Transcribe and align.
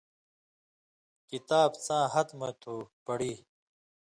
کِتاب 1.29 1.71
څاں 1.85 2.05
ہَتہۡ 2.13 2.35
مہ 2.39 2.49
تُھو، 2.61 2.75
پڑی۔ 3.05 3.33